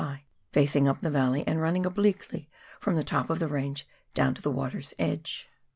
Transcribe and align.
high, 0.03 0.25
facing 0.51 0.87
up 0.87 1.01
the 1.01 1.11
valley, 1.11 1.43
and 1.47 1.61
running 1.61 1.85
obliquely 1.85 2.49
from 2.79 2.95
the 2.95 3.03
top 3.03 3.29
of 3.29 3.37
the 3.37 3.47
range 3.47 3.85
down 4.15 4.33
to 4.33 4.41
the 4.41 4.49
water's 4.49 4.95
edge. 4.97 5.47